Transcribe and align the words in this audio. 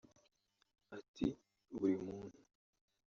Ati 0.97 1.27
“Buri 1.77 1.95
muntu 2.05 2.39